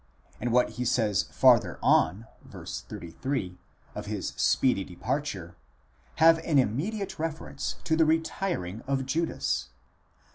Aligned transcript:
and 0.39 0.51
what 0.51 0.71
he 0.81 0.83
says 0.83 1.29
farther 1.31 1.77
on 1.83 2.25
(v. 2.43 2.65
33) 2.65 3.59
of 3.93 4.07
his 4.07 4.29
speedy 4.35 4.83
departure, 4.83 5.55
have 6.15 6.39
an 6.39 6.57
immediate 6.57 7.19
reference 7.19 7.75
to 7.83 7.95
the 7.95 8.03
retiring 8.07 8.81
of 8.87 9.05
Judas. 9.05 9.69